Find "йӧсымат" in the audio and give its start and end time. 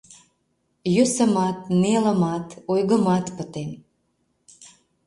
0.95-1.57